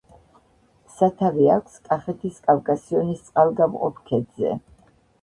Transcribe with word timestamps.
სათავე 0.93 1.45
აქვს 1.57 1.77
კახეთის 1.91 2.41
კავკასიონის 2.49 3.25
წყალგამყოფ 3.31 4.05
ქედზე. 4.11 4.61